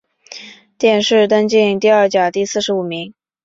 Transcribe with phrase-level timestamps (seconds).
[0.79, 3.13] 殿试登进士第二甲第四十五名。